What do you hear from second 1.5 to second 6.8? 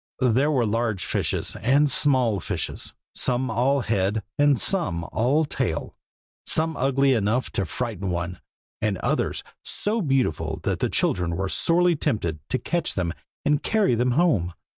and small fishes, some all head and some all tail, some